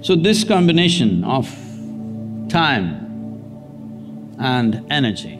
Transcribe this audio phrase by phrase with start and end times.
[0.00, 1.46] So this combination of
[2.48, 5.36] time and energy,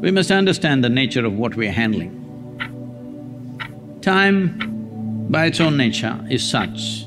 [0.00, 2.20] we must understand the nature of what we are handling.
[4.00, 7.04] Time, by its own nature, is such.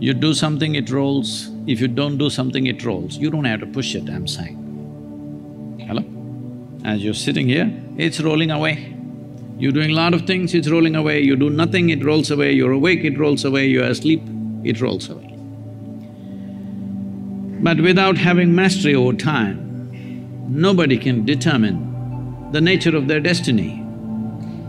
[0.00, 1.48] You do something, it rolls.
[1.68, 3.16] If you don't do something, it rolls.
[3.16, 4.58] You don't have to push it, I'm saying.
[5.86, 6.04] Hello?
[6.84, 8.92] As you're sitting here, it's rolling away.
[9.56, 11.20] You're doing a lot of things, it's rolling away.
[11.20, 12.52] You do nothing, it rolls away.
[12.52, 13.66] You're awake, it rolls away.
[13.66, 14.20] You're asleep,
[14.64, 15.30] it rolls away.
[17.66, 19.56] But without having mastery over time,
[20.48, 21.78] nobody can determine
[22.52, 23.72] the nature of their destiny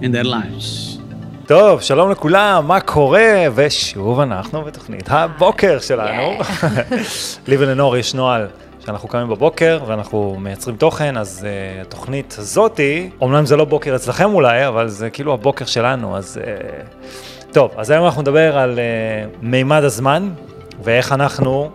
[0.01, 0.99] in their lives.
[1.47, 3.45] טוב, שלום לכולם, מה קורה?
[3.55, 6.31] ושוב אנחנו בתוכנית הבוקר שלנו.
[7.47, 8.47] לי ולנור יש נוהל
[8.85, 14.33] שאנחנו קמים בבוקר ואנחנו מייצרים תוכן, אז uh, התוכנית הזאתי, אומנם זה לא בוקר אצלכם
[14.33, 16.39] אולי, אבל זה כאילו הבוקר שלנו, אז...
[16.43, 20.29] Uh, טוב, אז היום אנחנו נדבר על uh, מימד הזמן,
[20.83, 21.71] ואיך אנחנו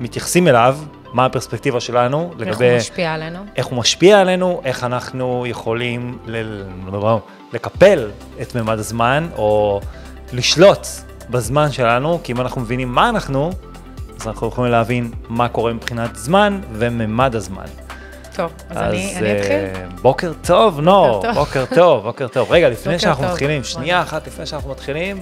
[0.00, 0.78] מתייחסים אליו,
[1.12, 2.64] מה הפרספקטיבה שלנו לגבי...
[2.64, 3.38] איך הוא משפיע עלינו.
[3.56, 6.62] איך הוא משפיע עלינו, איך אנחנו יכולים ל...
[7.52, 8.10] לקפל
[8.42, 9.80] את מימד הזמן, או
[10.32, 10.86] לשלוט
[11.30, 13.50] בזמן שלנו, כי אם אנחנו מבינים מה אנחנו,
[14.20, 17.66] אז אנחנו יכולים להבין מה קורה מבחינת זמן ומימד הזמן.
[18.36, 19.52] טוב, אז, אז אני, אני אתחיל.
[19.96, 22.02] uh, בוקר טוב, נור, בוקר טוב, בוקר טוב.
[22.02, 22.52] בוקר טוב.
[22.52, 23.32] רגע, לפני שאנחנו טוב.
[23.32, 25.20] מתחילים, שנייה אחת לפני שאנחנו מתחילים,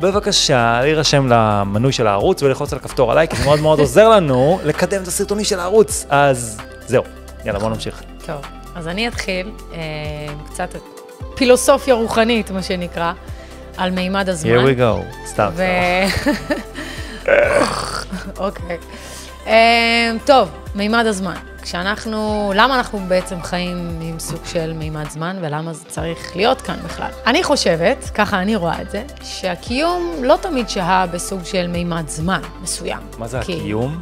[0.00, 4.60] בבקשה, להירשם למנוי של הערוץ וללחוץ על הכפתור עליי, כי זה מאוד מאוד עוזר לנו
[4.64, 6.06] לקדם את הסרטונים של הערוץ.
[6.08, 7.02] אז זהו,
[7.44, 8.02] יאללה, בוא נמשיך.
[8.26, 8.40] טוב,
[8.74, 9.78] אז אני אתחיל אה,
[10.46, 10.74] קצת
[11.34, 13.12] פילוסופיה רוחנית, מה שנקרא,
[13.76, 14.50] על מימד הזמן.
[14.50, 15.50] Here we go, סתם.
[18.38, 18.78] אוקיי.
[19.46, 21.34] אה, טוב, מימד הזמן.
[21.62, 26.76] כשאנחנו, למה אנחנו בעצם חיים עם סוג של מימד זמן, ולמה זה צריך להיות כאן
[26.84, 27.10] בכלל?
[27.26, 32.40] אני חושבת, ככה אני רואה את זה, שהקיום לא תמיד שהה בסוג של מימד זמן
[32.62, 32.98] מסוים.
[33.18, 33.52] מה זה כי...
[33.52, 34.00] הקיום?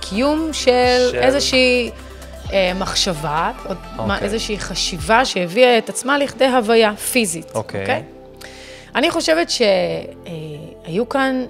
[0.00, 1.18] קיום של, של...
[1.18, 1.90] איזושהי
[2.52, 3.74] אה, מחשבה, או.
[3.98, 4.18] אוקיי.
[4.20, 7.50] איזושהי חשיבה שהביאה את עצמה לכדי הוויה פיזית.
[7.54, 7.80] אוקיי.
[7.80, 8.02] אוקיי?
[8.94, 11.44] אני חושבת שהיו אה, כאן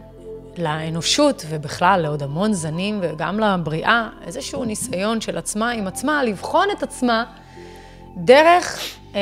[0.59, 6.83] לאנושות, ובכלל לעוד המון זנים, וגם לבריאה, איזשהו ניסיון של עצמה עם עצמה, לבחון את
[6.83, 7.25] עצמה
[8.17, 8.79] דרך,
[9.15, 9.21] אה,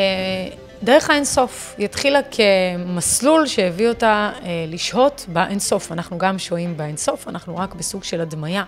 [0.82, 1.74] דרך האינסוף.
[1.78, 5.92] היא התחילה כמסלול שהביא אותה אה, לשהות באינסוף.
[5.92, 8.64] אנחנו גם שוהים באינסוף, אנחנו רק בסוג של הדמיה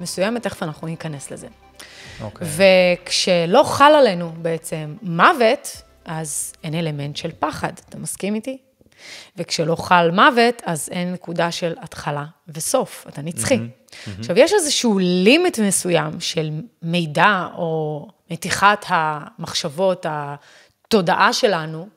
[0.00, 1.46] מסוימת, תכף אנחנו ניכנס לזה.
[1.46, 2.22] Okay.
[2.22, 2.48] אוקיי.
[2.56, 7.72] וכשלא חל עלינו בעצם מוות, אז אין אלמנט של פחד.
[7.88, 8.58] אתה מסכים איתי?
[9.36, 13.56] וכשלא חל מוות, אז אין נקודה של התחלה וסוף, אתה נצחי.
[13.56, 14.18] Mm-hmm, mm-hmm.
[14.18, 16.50] עכשיו, יש איזשהו לימיט מסוים של
[16.82, 21.88] מידע או מתיחת המחשבות, התודעה שלנו,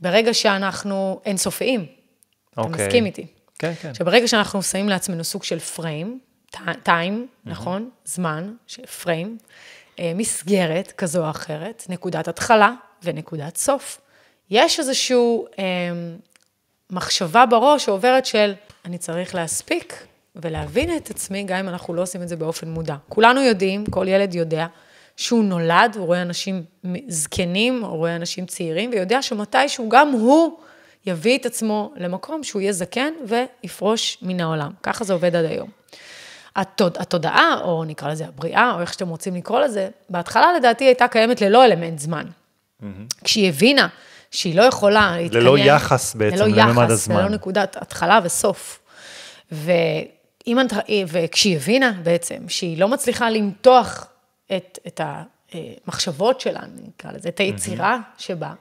[0.00, 1.80] ברגע שאנחנו אינסופיים.
[1.80, 2.52] Okay.
[2.52, 2.86] אתה אוקיי.
[2.86, 3.26] מסכים איתי?
[3.58, 3.94] כן, כן.
[3.94, 6.18] שברגע שאנחנו שמים לעצמנו סוג של פריים,
[6.82, 7.50] טיים, mm-hmm.
[7.50, 7.90] נכון?
[8.04, 8.54] זמן,
[9.02, 9.38] פריים,
[9.98, 12.72] אה, מסגרת כזו או אחרת, נקודת התחלה
[13.02, 14.00] ונקודת סוף.
[14.50, 15.64] יש איזשהו אה,
[16.90, 18.54] מחשבה בראש שעוברת של,
[18.84, 22.96] אני צריך להספיק ולהבין את עצמי, גם אם אנחנו לא עושים את זה באופן מודע.
[23.08, 24.66] כולנו יודעים, כל ילד יודע,
[25.16, 26.62] שהוא נולד, הוא רואה אנשים
[27.08, 30.58] זקנים, הוא רואה אנשים צעירים, ויודע שמתישהו גם הוא
[31.06, 34.70] יביא את עצמו למקום שהוא יהיה זקן ויפרוש מן העולם.
[34.82, 35.68] ככה זה עובד עד היום.
[36.56, 41.08] התוד, התודעה, או נקרא לזה הבריאה, או איך שאתם רוצים לקרוא לזה, בהתחלה לדעתי הייתה
[41.08, 42.26] קיימת ללא אלמנט זמן.
[42.26, 42.84] Mm-hmm.
[43.24, 43.88] כשהיא הבינה
[44.30, 45.42] שהיא לא יכולה להתקיים.
[45.42, 47.14] ללא יחס בעצם, ללא לממד הזמן.
[47.14, 48.78] ללא יחס, ללא נקודת התחלה וסוף.
[49.52, 50.58] ואם,
[51.08, 54.06] וכשהיא הבינה בעצם שהיא לא מצליחה למתוח
[54.56, 58.22] את, את המחשבות שלה, נקרא לזה, את היצירה mm-hmm.
[58.22, 58.54] שבה, היא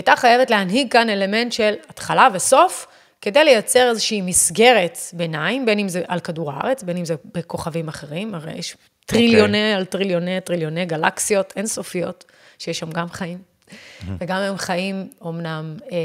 [0.00, 2.86] הייתה חייבת להנהיג כאן אלמנט של התחלה וסוף,
[3.20, 7.88] כדי לייצר איזושהי מסגרת ביניים, בין אם זה על כדור הארץ, בין אם זה בכוכבים
[7.88, 8.76] אחרים, הרי יש
[9.06, 9.60] טריליוני okay.
[9.60, 9.74] אוקיי.
[9.74, 12.24] על טריליוני, טריליוני גלקסיות אינסופיות,
[12.58, 13.38] שיש שם גם חיים.
[14.20, 15.96] וגם הם חיים אומנם אה,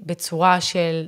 [0.00, 1.06] בצורה של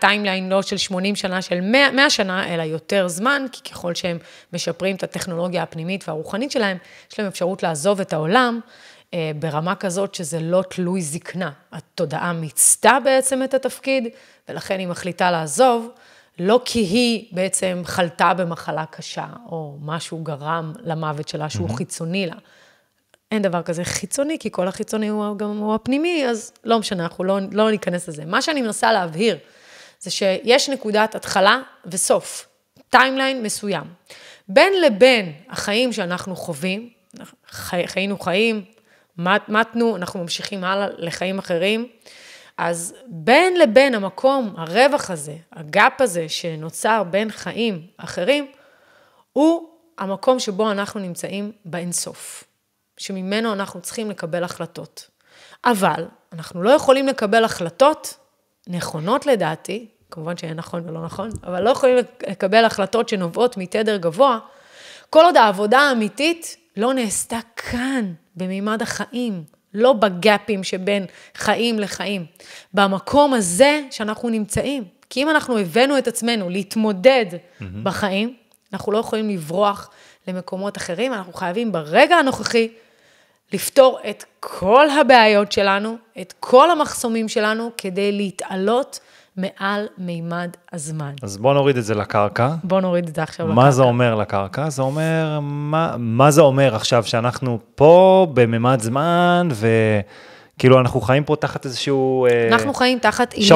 [0.00, 4.18] timeline לא של 80 שנה, של 100, 100 שנה, אלא יותר זמן, כי ככל שהם
[4.52, 6.76] משפרים את הטכנולוגיה הפנימית והרוחנית שלהם,
[7.12, 8.60] יש להם אפשרות לעזוב את העולם
[9.14, 11.50] אה, ברמה כזאת שזה לא תלוי זקנה.
[11.72, 14.08] התודעה מיצתה בעצם את התפקיד,
[14.48, 15.88] ולכן היא מחליטה לעזוב,
[16.38, 21.76] לא כי היא בעצם חלתה במחלה קשה, או משהו גרם למוות שלה שהוא mm-hmm.
[21.76, 22.36] חיצוני לה.
[23.32, 27.24] אין דבר כזה חיצוני, כי כל החיצוני הוא גם הוא הפנימי, אז לא משנה, אנחנו
[27.24, 28.24] לא, לא ניכנס לזה.
[28.24, 29.38] מה שאני מנסה להבהיר,
[30.00, 32.48] זה שיש נקודת התחלה וסוף,
[32.90, 33.84] timeline מסוים.
[34.48, 36.90] בין לבין החיים שאנחנו חווים,
[37.48, 38.64] חי, חיינו חיים,
[39.18, 41.88] מת, מתנו, אנחנו ממשיכים הלאה לחיים אחרים,
[42.58, 48.46] אז בין לבין המקום, הרווח הזה, ה gap הזה שנוצר בין חיים אחרים,
[49.32, 52.44] הוא המקום שבו אנחנו נמצאים באינסוף,
[52.98, 55.10] שממנו אנחנו צריכים לקבל החלטות.
[55.64, 58.16] אבל אנחנו לא יכולים לקבל החלטות
[58.66, 61.96] נכונות לדעתי, כמובן שאין נכון ולא נכון, אבל לא יכולים
[62.28, 64.38] לקבל החלטות שנובעות מתדר גבוה,
[65.10, 72.26] כל עוד העבודה האמיתית לא נעשתה כאן, במימד החיים, לא בגאפים שבין חיים לחיים,
[72.74, 74.84] במקום הזה שאנחנו נמצאים.
[75.10, 77.64] כי אם אנחנו הבאנו את עצמנו להתמודד mm-hmm.
[77.82, 78.36] בחיים,
[78.72, 79.90] אנחנו לא יכולים לברוח
[80.28, 82.68] למקומות אחרים, אנחנו חייבים ברגע הנוכחי
[83.52, 89.00] לפתור את כל הבעיות שלנו, את כל המחסומים שלנו, כדי להתעלות
[89.36, 91.12] מעל מימד הזמן.
[91.22, 92.54] אז בוא נוריד את זה לקרקע.
[92.64, 93.70] בוא נוריד את זה עכשיו מה לקרקע.
[93.70, 94.70] זה אומר לקרקע?
[94.70, 99.48] זה אומר, מה, מה זה אומר עכשיו שאנחנו פה בממד זמן,
[100.56, 102.26] וכאילו אנחנו חיים פה תחת איזשהו...
[102.26, 103.50] אה, אנחנו חיים תחת אילוז'ן.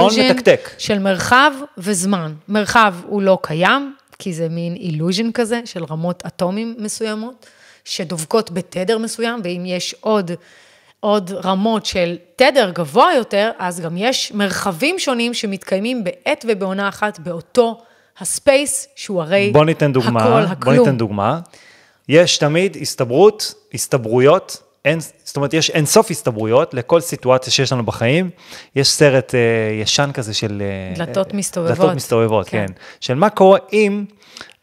[0.78, 2.32] של מרחב וזמן.
[2.48, 7.46] מרחב הוא לא קיים, כי זה מין אילוז'ן כזה של רמות אטומים מסוימות,
[7.84, 10.30] שדובקות בתדר מסוים, ואם יש עוד,
[11.00, 17.18] עוד רמות של תדר גבוה יותר, אז גם יש מרחבים שונים שמתקיימים בעת ובעונה אחת
[17.18, 17.80] באותו
[18.18, 20.78] הספייס, שהוא הרי בוא ניתן דוגמה, הכל, בוא הכלום.
[20.78, 21.40] ניתן דוגמה.
[22.08, 28.30] יש תמיד הסתברות, הסתברויות, אין, זאת אומרת, יש אינסוף הסתברויות לכל סיטואציה שיש לנו בחיים.
[28.76, 29.40] יש סרט אה,
[29.82, 30.62] ישן כזה של...
[30.62, 31.78] אה, דלתות אה, מסתובבות.
[31.78, 32.66] דלתות מסתובבות, כן.
[32.66, 32.72] כן.
[33.00, 34.04] של מה קורה אם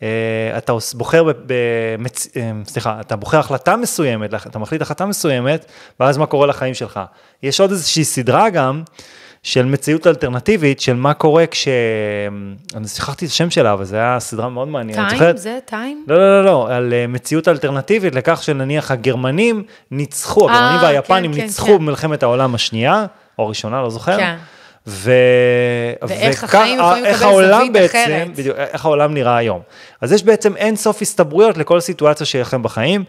[0.04, 2.28] אה, אתה בוחר, ב, במצ...
[2.38, 5.66] אה, סליחה, אתה בוחר החלטה מסוימת, אתה מחליט החלטה מסוימת,
[6.00, 7.00] ואז מה קורה לחיים שלך.
[7.44, 8.84] יש עוד איזושהי סדרה גם,
[9.44, 11.68] של מציאות אלטרנטיבית, של מה קורה כש...
[12.76, 15.08] אני שכחתי את השם שלה, אבל זו הייתה סדרה מאוד מעניינת.
[15.08, 15.20] טיים?
[15.20, 15.38] זוכרת?
[15.38, 16.06] זה טיים?
[16.08, 21.32] לא, לא, לא, לא, על אה, מציאות אלטרנטיבית לכך שנניח הגרמנים ניצחו, הגרמנים אה, והיפנים
[21.32, 21.76] כן, כן, ניצחו כן.
[21.78, 23.06] במלחמת העולם השנייה,
[23.40, 24.18] או הראשונה, לא זוכר.
[24.18, 24.36] כן.
[24.88, 25.12] ו...
[26.02, 28.36] ואיך וכך- החיים יכולים לקבל זווית בעצם, אחרת.
[28.36, 29.62] בדיוק, איך העולם נראה היום.
[30.02, 33.04] אז יש בעצם אין סוף הסתברויות לכל סיטואציה שיש לכם בחיים.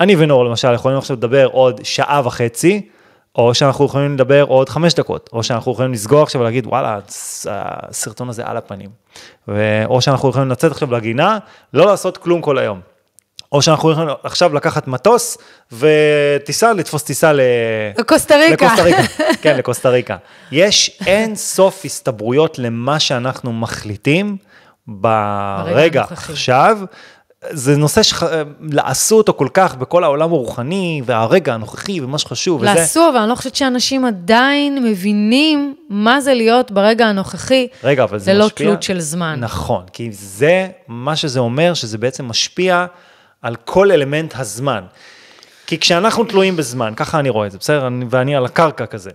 [0.00, 2.88] אני ונור למשל יכולים עכשיו לדבר עוד שעה וחצי,
[3.36, 6.98] או שאנחנו יכולים לדבר עוד חמש דקות, או שאנחנו יכולים לסגור עכשיו ולהגיד וואלה,
[7.46, 8.90] הסרטון הזה על הפנים.
[9.48, 9.82] ו...
[9.86, 11.38] או שאנחנו יכולים לצאת עכשיו לגינה,
[11.74, 12.80] לא לעשות כלום כל היום.
[13.52, 15.38] או שאנחנו יכולים עכשיו לקחת מטוס
[15.72, 17.40] וטיסה, לתפוס טיסה ל...
[17.98, 18.66] לקוסטה ריקה.
[18.66, 19.02] לקוסטה ריקה,
[19.42, 20.16] כן, לקוסטה ריקה.
[20.52, 24.36] יש אין סוף הסתברויות למה שאנחנו מחליטים
[24.86, 26.04] ברגע.
[26.10, 26.78] עכשיו.
[27.50, 32.74] זה נושא שלעשו אותו כל כך בכל העולם הרוחני, והרגע הנוכחי, ומה שחשוב, וזה...
[32.74, 37.66] לעשו, אבל אני לא חושבת שאנשים עדיין מבינים מה זה להיות ברגע הנוכחי.
[37.84, 38.66] רגע, אבל זה ללא משפיע...
[38.66, 39.40] תלות של זמן.
[39.40, 42.86] נכון, כי זה, מה שזה אומר, שזה בעצם משפיע
[43.42, 44.84] על כל אלמנט הזמן.
[45.66, 47.86] כי כשאנחנו תלויים בזמן, ככה אני רואה את זה, בסדר?
[47.86, 49.10] אני, ואני על הקרקע כזה.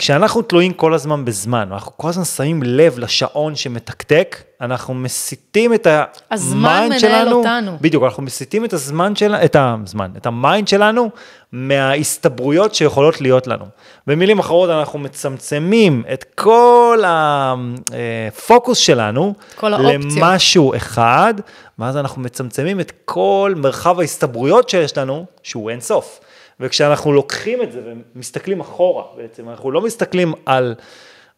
[0.00, 5.86] כשאנחנו תלויים כל הזמן בזמן, ואנחנו כל הזמן שמים לב לשעון שמתקתק, אנחנו מסיטים את
[6.30, 7.78] הזמן ה mind מנהל שלנו, אותנו.
[7.80, 11.10] בדיוק, אנחנו מסיטים את הזמן שלנו, את הזמן, את ה mind שלנו,
[11.52, 13.64] מההסתברויות שיכולות להיות לנו.
[14.06, 20.04] במילים אחרות, אנחנו מצמצמים את כל הפוקוס שלנו, כל האופציות.
[20.16, 21.34] למשהו אחד,
[21.78, 26.20] ואז אנחנו מצמצמים את כל מרחב ההסתברויות שיש לנו, שהוא אין סוף.
[26.60, 27.80] וכשאנחנו לוקחים את זה
[28.14, 30.74] ומסתכלים אחורה בעצם, אנחנו לא מסתכלים על,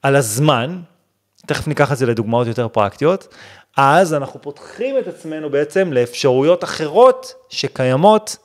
[0.03, 0.81] על הזמן,
[1.47, 3.35] תכף ניקח את זה לדוגמאות יותר פרקטיות,
[3.77, 8.37] אז אנחנו פותחים את עצמנו בעצם לאפשרויות אחרות שקיימות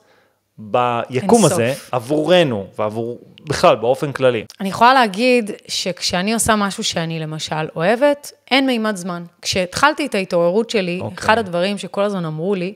[0.58, 1.44] ביקום.
[1.44, 4.44] הזה עבורנו ועבור, בכלל, באופן כללי.
[4.60, 9.24] אני יכולה להגיד שכשאני עושה משהו שאני למשל אוהבת, אין מימד זמן.
[9.42, 11.16] כשהתחלתי את ההתעוררות שלי, אוקיי.
[11.18, 12.74] אחד הדברים שכל הזמן אמרו לי,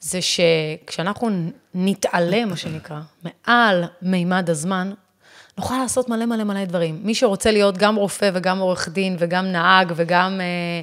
[0.00, 1.28] זה שכשאנחנו
[1.74, 4.92] נתעלה, מה שנקרא, מעל מימד הזמן,
[5.58, 7.00] נוכל לעשות מלא מלא מלא דברים.
[7.02, 10.80] מי שרוצה להיות גם רופא וגם עורך דין וגם נהג וגם, אה,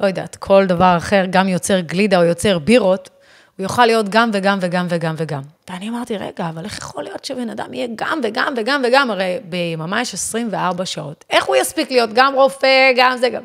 [0.00, 3.10] לא יודעת, כל דבר אחר, גם יוצר גלידה או יוצר בירות,
[3.56, 5.42] הוא יוכל להיות גם וגם וגם וגם וגם.
[5.70, 9.10] ואני אמרתי, רגע, אבל איך יכול להיות שבן אדם יהיה גם וגם וגם וגם?
[9.10, 11.24] הרי ביממה יש 24 שעות.
[11.30, 13.42] איך הוא יספיק להיות גם רופא, גם זה, גם...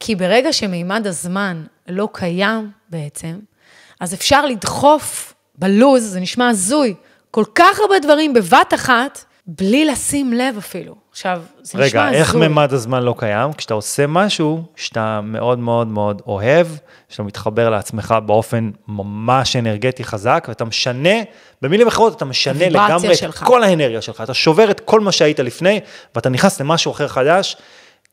[0.00, 3.38] כי ברגע שמימד הזמן לא קיים בעצם,
[4.00, 6.94] אז אפשר לדחוף בלוז, זה נשמע הזוי,
[7.30, 10.94] כל כך הרבה דברים בבת אחת, בלי לשים לב אפילו.
[11.10, 12.18] עכשיו, זה נשמע רגע, הזוי.
[12.18, 13.52] איך ממד הזמן לא קיים?
[13.52, 16.66] כשאתה עושה משהו שאתה מאוד מאוד מאוד אוהב,
[17.08, 21.14] שאתה מתחבר לעצמך באופן ממש אנרגטי חזק, ואתה משנה,
[21.62, 23.12] במילים אחרות, אתה משנה לגמרי.
[23.28, 24.20] את כל האנרגיה שלך.
[24.20, 25.80] אתה שובר את כל מה שהיית לפני,
[26.14, 27.56] ואתה נכנס למשהו אחר חדש,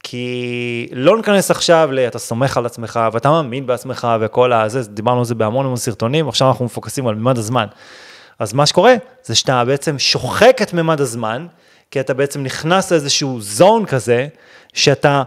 [0.03, 1.99] כי לא ניכנס עכשיו ל...
[1.99, 6.27] אתה סומך על עצמך, ואתה מאמין בעצמך, וכל הזה, דיברנו על זה בהמון המון סרטונים,
[6.27, 7.65] עכשיו אנחנו מפוקסים על ממד הזמן.
[8.39, 11.47] אז מה שקורה, זה שאתה בעצם שוחק את ממד הזמן,
[11.91, 14.27] כי אתה בעצם נכנס לאיזשהו זון כזה,
[14.73, 15.23] שאתה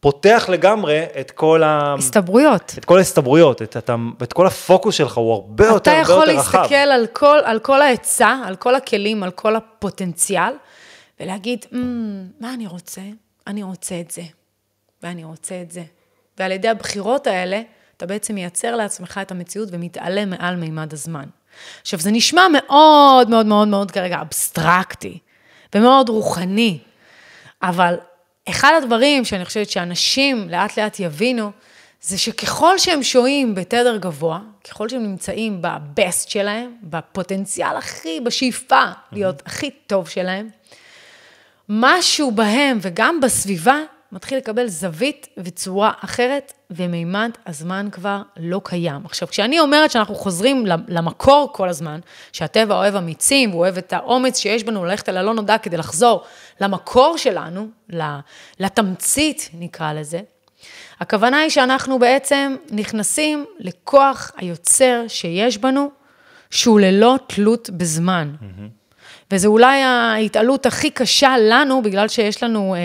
[0.00, 1.94] פותח לגמרי את כל ה...
[1.98, 2.74] הסתברויות.
[2.78, 3.90] את כל ההסתברויות, את, את,
[4.22, 6.58] את כל הפוקוס שלך הוא הרבה יותר, אתה הרבה יכול יותר רחב.
[6.58, 10.52] להסתכל על כל, על כל ההיצע, על כל הכלים, על כל הפוטנציאל,
[11.20, 11.76] ולהגיד, mm,
[12.40, 13.00] מה אני רוצה?
[13.46, 14.22] אני רוצה את זה,
[15.02, 15.82] ואני רוצה את זה.
[16.38, 17.62] ועל ידי הבחירות האלה,
[17.96, 21.24] אתה בעצם מייצר לעצמך את המציאות ומתעלה מעל מימד הזמן.
[21.82, 25.18] עכשיו, זה נשמע מאוד מאוד מאוד מאוד כרגע אבסטרקטי,
[25.74, 26.78] ומאוד רוחני,
[27.62, 27.96] אבל
[28.48, 31.50] אחד הדברים שאני חושבת שאנשים לאט לאט יבינו,
[32.02, 39.42] זה שככל שהם שוהים בתדר גבוה, ככל שהם נמצאים בבסט שלהם, בפוטנציאל הכי, בשאיפה להיות
[39.46, 40.48] הכי טוב שלהם,
[41.68, 43.80] משהו בהם וגם בסביבה
[44.12, 49.06] מתחיל לקבל זווית וצורה אחרת, ומימד הזמן כבר לא קיים.
[49.06, 52.00] עכשיו, כשאני אומרת שאנחנו חוזרים למקור כל הזמן,
[52.32, 56.24] שהטבע אוהב אמיצים, הוא אוהב את האומץ שיש בנו ללכת אל הלא נודע כדי לחזור
[56.60, 57.68] למקור שלנו,
[58.60, 60.20] לתמצית נקרא לזה,
[61.00, 65.90] הכוונה היא שאנחנו בעצם נכנסים לכוח היוצר שיש בנו,
[66.50, 68.34] שהוא ללא תלות בזמן.
[68.40, 68.85] Mm-hmm.
[69.30, 72.76] וזו אולי ההתעלות הכי קשה לנו, בגלל שיש לנו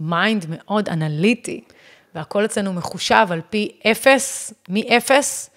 [0.00, 1.60] mind אה, מאוד אנליטי,
[2.14, 5.50] והכל אצלנו מחושב על פי אפס, מאפס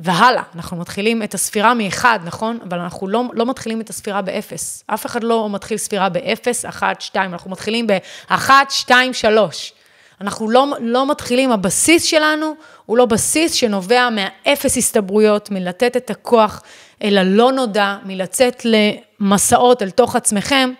[0.00, 0.42] והלאה.
[0.54, 2.58] אנחנו מתחילים את הספירה מאחד, נכון?
[2.64, 4.84] אבל אנחנו לא, לא מתחילים את הספירה באפס.
[4.86, 9.72] אף אחד לא מתחיל ספירה באפס, אחת, שתיים, אנחנו מתחילים באחת, שתיים, שלוש.
[10.20, 12.54] אנחנו לא, לא מתחילים, הבסיס שלנו
[12.86, 16.62] הוא לא בסיס שנובע מהאפס הסתברויות, מלתת את הכוח
[17.02, 20.70] אל הלא נודע, מלצאת למסעות אל תוך עצמכם,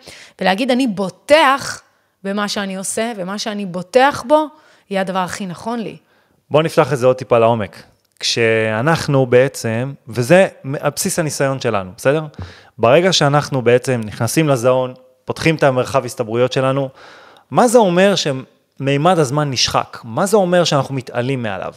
[0.41, 1.83] ולהגיד, אני בוטח
[2.25, 4.47] במה שאני עושה, ומה שאני בוטח בו,
[4.91, 5.97] יהיה הדבר הכי נכון לי.
[6.51, 7.83] בואו נפתח את זה עוד טיפה לעומק.
[8.21, 10.49] כשאנחנו בעצם, וזה
[10.81, 12.25] על בסיס הניסיון שלנו, בסדר?
[12.79, 16.89] ברגע שאנחנו בעצם נכנסים לזון, פותחים את המרחב הסתברויות שלנו,
[17.51, 19.99] מה זה אומר שמימד הזמן נשחק?
[20.05, 21.75] מה זה אומר שאנחנו מתעלים מעליו?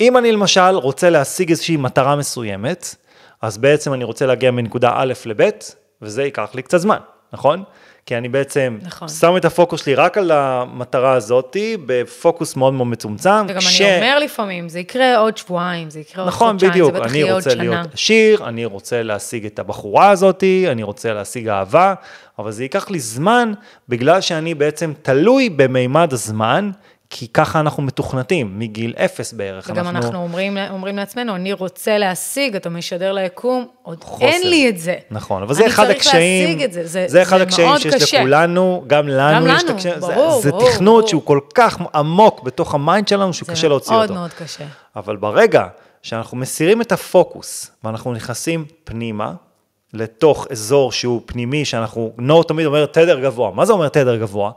[0.00, 2.94] אם אני למשל רוצה להשיג איזושהי מטרה מסוימת,
[3.42, 5.50] אז בעצם אני רוצה להגיע מנקודה א' לב',
[6.02, 6.98] וזה ייקח לי קצת זמן,
[7.32, 7.62] נכון?
[8.06, 9.08] כי אני בעצם נכון.
[9.08, 13.44] שם את הפוקוס שלי רק על המטרה הזאתי, בפוקוס מאוד מאוד מצומצם.
[13.48, 13.80] וגם כש...
[13.80, 17.32] אני אומר לפעמים, זה יקרה עוד שבועיים, זה יקרה נכון, עוד חודשיים, זה בטח יהיה
[17.32, 17.52] עוד שנה.
[17.52, 21.48] נכון, בדיוק, אני רוצה להיות עשיר, אני רוצה להשיג את הבחורה הזאתי, אני רוצה להשיג
[21.48, 21.94] אהבה,
[22.38, 23.52] אבל זה ייקח לי זמן,
[23.88, 26.70] בגלל שאני בעצם תלוי במימד הזמן,
[27.12, 29.70] כי ככה אנחנו מתוכנתים, מגיל אפס בערך.
[29.70, 34.24] וגם אנחנו, אנחנו אומרים, אומרים לעצמנו, אני רוצה להשיג, אתה משדר ליקום, עוד חוסר.
[34.26, 34.94] אין לי את זה.
[35.10, 38.18] נכון, אבל זה אחד הקשיים, את זה, זה, זה אחד הקשיים שיש קשה.
[38.18, 41.08] לכולנו, גם לנו גם יש את הקשיים, ברור, זה, ברור, זה תכנות ברור.
[41.08, 44.06] שהוא כל כך עמוק בתוך ה mind שלנו, שהוא קשה להוציא אותו.
[44.06, 44.64] זה מאוד מאוד קשה.
[44.96, 45.66] אבל ברגע
[46.02, 49.32] שאנחנו מסירים את הפוקוס, ואנחנו נכנסים פנימה,
[49.94, 53.50] לתוך אזור שהוא פנימי, שאנחנו, נור תמיד אומר תדר גבוה.
[53.50, 54.50] מה זה אומר תדר גבוה?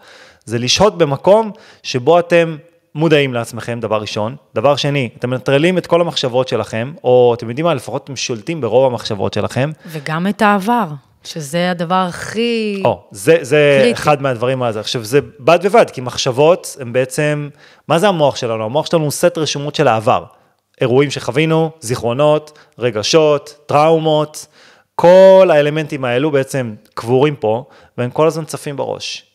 [0.45, 1.51] זה לשהות במקום
[1.83, 2.57] שבו אתם
[2.95, 4.35] מודעים לעצמכם, דבר ראשון.
[4.55, 8.61] דבר שני, אתם מנטרלים את כל המחשבות שלכם, או אתם יודעים מה, לפחות אתם שולטים
[8.61, 9.71] ברוב המחשבות שלכם.
[9.87, 10.87] וגם את העבר.
[11.23, 13.99] שזה הדבר הכי או, זה, זה קריטי.
[13.99, 14.79] אחד מהדברים הזה.
[14.79, 17.49] עכשיו, זה בד בבד, כי מחשבות הן בעצם,
[17.87, 18.63] מה זה המוח שלנו?
[18.63, 20.23] המוח שלנו הוא סט רשומות של העבר.
[20.81, 24.47] אירועים שחווינו, זיכרונות, רגשות, טראומות,
[24.95, 27.65] כל האלמנטים האלו בעצם קבורים פה,
[27.97, 29.25] והם כל הזמן צפים בראש.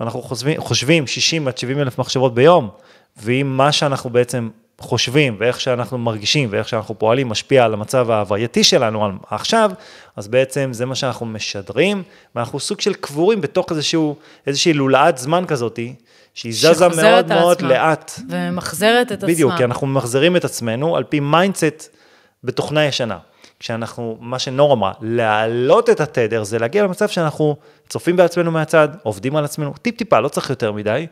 [0.00, 2.68] ואנחנו חושבים, חושבים 60 עד 70 אלף מחשבות ביום,
[3.16, 4.48] ואם מה שאנחנו בעצם
[4.80, 9.70] חושבים ואיך שאנחנו מרגישים ואיך שאנחנו פועלים משפיע על המצב ההווייתי שלנו על עכשיו,
[10.16, 12.02] אז בעצם זה מה שאנחנו משדרים,
[12.34, 15.94] ואנחנו סוג של קבורים בתוך איזשהו, איזושהי לולאת זמן כזאתי,
[16.34, 18.12] שהיא זזה מאוד מאוד עצמה, לאט.
[18.28, 19.28] וממחזרת את עצמה.
[19.28, 21.96] בדיוק, כי אנחנו ממחזרים את עצמנו על פי mindset
[22.44, 23.18] בתוכנה ישנה.
[23.60, 27.56] כשאנחנו, מה שנור אמרה, להעלות את התדר, זה להגיע למצב שאנחנו
[27.88, 31.06] צופים בעצמנו מהצד, עובדים על עצמנו, טיפ-טיפה, לא צריך יותר מדי,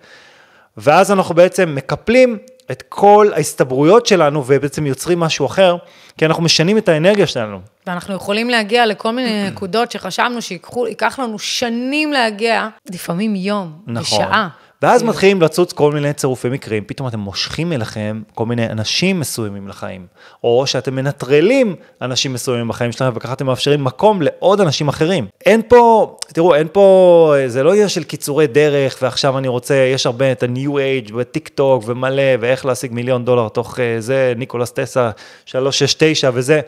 [0.76, 2.38] ואז אנחנו בעצם מקפלים
[2.70, 5.76] את כל ההסתברויות שלנו ובעצם יוצרים משהו אחר,
[6.18, 7.60] כי אנחנו משנים את האנרגיה שלנו.
[7.86, 14.02] ואנחנו יכולים להגיע לכל מיני נקודות שחשבנו שייקח לנו שנים להגיע, לפעמים יום, נכון.
[14.02, 14.48] בשעה.
[14.82, 19.68] ואז מתחילים לצוץ כל מיני צירופי מקרים, פתאום אתם מושכים אליכם כל מיני אנשים מסוימים
[19.68, 20.06] לחיים,
[20.44, 25.26] או שאתם מנטרלים אנשים מסוימים בחיים שלכם, וככה אתם מאפשרים מקום לעוד אנשים אחרים.
[25.46, 30.06] אין פה, תראו, אין פה, זה לא עניין של קיצורי דרך, ועכשיו אני רוצה, יש
[30.06, 34.70] הרבה את ה-new age וטיק טוק ומלא, ואיך להשיג מיליון דולר תוך אה, זה, ניקולס
[34.70, 35.10] טסה
[35.46, 36.60] 369 וזה.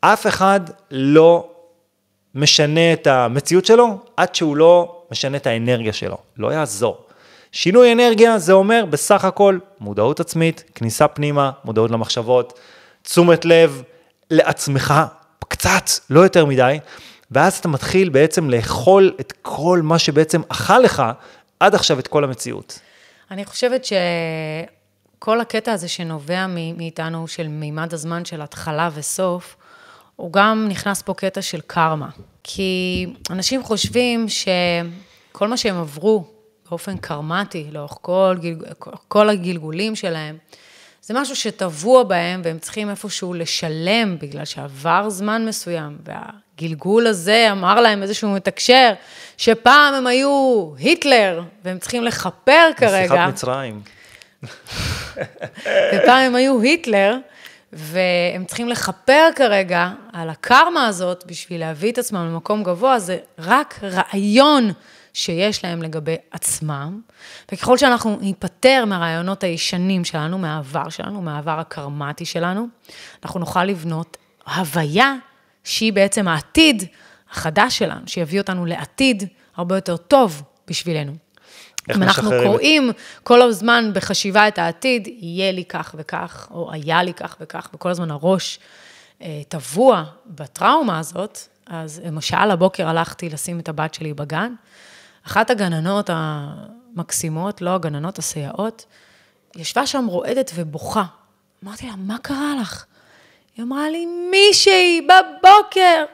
[0.00, 1.48] אף אחד לא
[2.34, 7.07] משנה את המציאות שלו עד שהוא לא משנה את האנרגיה שלו, לא יעזור.
[7.60, 12.58] שינוי אנרגיה זה אומר בסך הכל מודעות עצמית, כניסה פנימה, מודעות למחשבות,
[13.02, 13.82] תשומת לב
[14.30, 14.94] לעצמך,
[15.48, 16.78] קצת, לא יותר מדי,
[17.30, 21.02] ואז אתה מתחיל בעצם לאכול את כל מה שבעצם אכל לך
[21.60, 22.78] עד עכשיו את כל המציאות.
[23.30, 26.46] אני חושבת שכל הקטע הזה שנובע
[26.76, 29.56] מאיתנו, של מימד הזמן של התחלה וסוף,
[30.16, 32.08] הוא גם נכנס פה קטע של קרמה.
[32.44, 36.37] כי אנשים חושבים שכל מה שהם עברו
[36.70, 38.62] באופן קרמטי, לאורך כל, גלג...
[39.08, 40.36] כל הגלגולים שלהם,
[41.02, 47.80] זה משהו שטבוע בהם והם צריכים איפשהו לשלם בגלל שעבר זמן מסוים, והגלגול הזה אמר
[47.80, 48.92] להם איזשהו מתקשר,
[49.36, 53.04] שפעם הם היו היטלר, והם צריכים לכפר כרגע.
[53.04, 53.80] בשיחת מצרים.
[55.94, 57.16] ופעם הם היו היטלר,
[57.72, 63.80] והם צריכים לכפר כרגע על הקרמה הזאת בשביל להביא את עצמם למקום גבוה, זה רק
[63.82, 64.72] רעיון
[65.18, 67.00] שיש להם לגבי עצמם,
[67.52, 72.66] וככל שאנחנו ניפטר מהרעיונות הישנים שלנו, מהעבר שלנו, מהעבר הקרמטי שלנו,
[73.24, 74.16] אנחנו נוכל לבנות
[74.56, 75.14] הוויה
[75.64, 76.84] שהיא בעצם העתיד
[77.30, 79.22] החדש שלנו, שיביא אותנו לעתיד
[79.56, 81.12] הרבה יותר טוב בשבילנו.
[81.96, 82.90] אם אנחנו קוראים
[83.22, 87.90] כל הזמן בחשיבה את העתיד, יהיה לי כך וכך, או היה לי כך וכך, וכל
[87.90, 88.58] הזמן הראש
[89.22, 94.52] אה, טבוע בטראומה הזאת, אז למשל, הבוקר הלכתי לשים את הבת שלי בגן,
[95.28, 98.84] אחת הגננות המקסימות, לא הגננות, הסייעות,
[99.56, 101.04] ישבה שם רועדת ובוכה.
[101.64, 102.84] אמרתי לה, מה קרה לך?
[103.56, 106.04] היא אמרה לי, מישהי בבוקר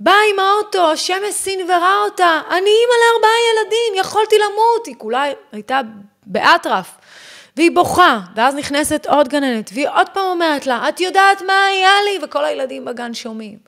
[0.00, 4.86] באה עם האוטו, השמש סינוורה אותה, אני אימא לארבעה ילדים, יכולתי למות.
[4.86, 5.80] היא כולה הייתה
[6.26, 6.90] באטרף.
[7.56, 11.92] והיא בוכה, ואז נכנסת עוד גננת, והיא עוד פעם אומרת לה, את יודעת מה היה
[12.04, 12.18] לי?
[12.24, 13.58] וכל הילדים בגן שומעים.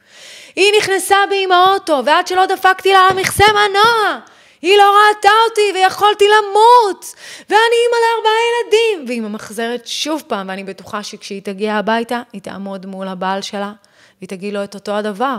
[0.57, 4.21] היא נכנסה בי עם האוטו, ועד שלא דפקתי לה מכסה מנוע,
[4.67, 7.15] היא לא ראתה אותי ויכולתי למות,
[7.49, 9.09] ואני אימא לארבעה ילדים.
[9.09, 13.73] והיא ממחזרת שוב פעם, ואני בטוחה שכשהיא תגיע הביתה, היא תעמוד מול הבעל שלה,
[14.21, 15.37] והיא תגיד לו את אותו הדבר.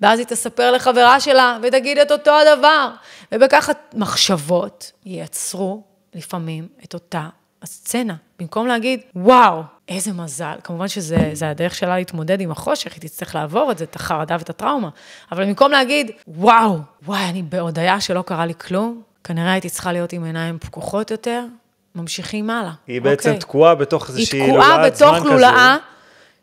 [0.00, 2.90] ואז היא תספר לחברה שלה ותגיד את אותו הדבר.
[3.32, 5.82] ובככה מחשבות ייצרו
[6.14, 7.28] לפעמים את אותה
[7.62, 8.14] הסצנה.
[8.38, 10.54] במקום להגיד, וואו, איזה מזל.
[10.64, 14.50] כמובן שזה הדרך שלה להתמודד עם החושך, היא תצטרך לעבור את זה, את החרדה ואת
[14.50, 14.88] הטראומה.
[15.32, 20.12] אבל במקום להגיד, וואו, וואי, אני בהודיה שלא קרה לי כלום, כנראה הייתי צריכה להיות
[20.12, 21.44] עם עיניים פקוחות יותר,
[21.94, 22.72] ממשיכים הלאה.
[22.86, 23.28] היא בעצם.
[23.28, 23.40] אוקיי.
[23.40, 25.04] תקועה בתוך איזושהי לולאת זמן כזו.
[25.04, 25.76] היא תקועה בתוך לולאה,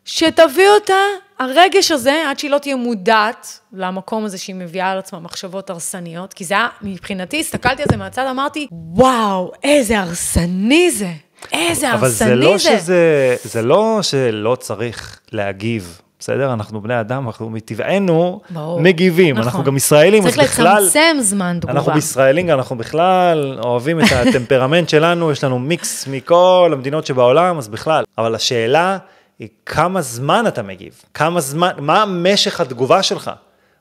[0.04, 0.94] שתביא אותה,
[1.40, 6.34] הרגש הזה, עד שהיא לא תהיה מודעת למקום הזה שהיא מביאה על עצמה מחשבות הרסניות,
[6.34, 11.10] כי זה היה, מבחינתי, הסתכלתי על זה מהצד, אמרתי, וואו, איזה הרסני זה.
[11.52, 12.24] איזה הרסני זה.
[12.24, 16.00] אבל זה לא שזה, זה לא שלא צריך להגיב.
[16.18, 16.52] בסדר?
[16.52, 19.34] אנחנו בני אדם, אנחנו מטבענו ברור, מגיבים.
[19.34, 19.44] נכון.
[19.48, 20.46] אנחנו גם ישראלים, אז בכלל...
[20.46, 21.78] צריך לצמצם זמן תגובה.
[21.78, 27.68] אנחנו בישראלים, אנחנו בכלל אוהבים את הטמפרמנט שלנו, יש לנו מיקס מכל המדינות שבעולם, אז
[27.68, 28.04] בכלל.
[28.18, 28.98] אבל השאלה
[29.40, 33.30] היא כמה זמן אתה מגיב, כמה זמן, מה משך התגובה שלך.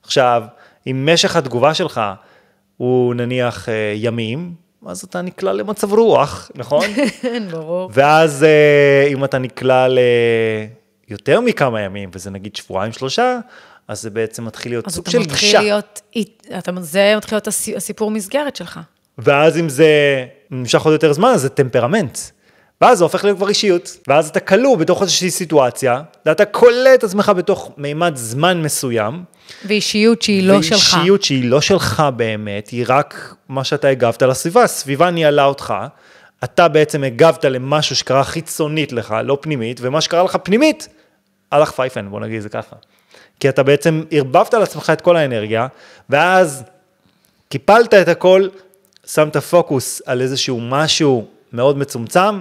[0.03, 0.43] עכשיו,
[0.87, 2.01] אם משך התגובה שלך
[2.77, 4.53] הוא נניח אה, ימים,
[4.85, 6.85] אז אתה נקלע למצב רוח, נכון?
[7.21, 7.89] כן, ברור.
[7.93, 9.87] ואז אה, אם אתה נקלע
[11.07, 13.39] ליותר מכמה ימים, וזה נגיד שבועיים, שלושה,
[13.87, 15.61] אז זה בעצם מתחיל להיות סוג של גישה.
[15.61, 16.01] להיות,
[16.57, 18.79] אתה, זה מתחיל להיות הסיפור מסגרת שלך.
[19.17, 19.89] ואז אם זה
[20.51, 22.17] נמשך עוד יותר זמן, אז זה טמפרמנט.
[22.81, 27.03] ואז זה הופך להיות כבר אישיות, ואז אתה כלוא בתוך איזושהי סיטואציה, ואתה כולא את
[27.03, 29.23] עצמך בתוך מימד זמן מסוים.
[29.65, 30.93] ואישיות שהיא לא שלך.
[30.93, 35.73] ואישיות שהיא לא שלך באמת, היא רק מה שאתה הגבת לסביבה, הסביבה ניהלה אותך,
[36.43, 40.87] אתה בעצם הגבת למשהו שקרה חיצונית לך, לא פנימית, ומה שקרה לך פנימית,
[41.51, 42.75] הלך פייפן, בוא נגיד את זה ככה.
[43.39, 45.67] כי אתה בעצם ערבבת על עצמך את כל האנרגיה,
[46.09, 46.63] ואז
[47.49, 48.47] קיפלת את הכל,
[49.07, 52.39] שמת פוקוס על איזשהו משהו מאוד מצומצם,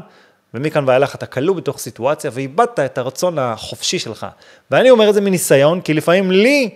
[0.55, 4.27] ומכאן ואילך אתה כלוא בתוך סיטואציה ואיבדת את הרצון החופשי שלך.
[4.71, 6.71] ואני אומר את זה מניסיון, כי לפעמים לי,